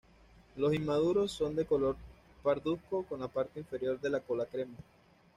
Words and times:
Los 0.55 0.73
inmaduros 0.73 1.31
son 1.31 1.55
de 1.55 1.67
color 1.67 1.95
parduzco 2.41 3.03
con 3.05 3.19
la 3.19 3.27
parte 3.27 3.59
inferior 3.59 3.99
de 4.01 4.09
la 4.09 4.19
cola 4.19 4.47
crema. 4.47 4.73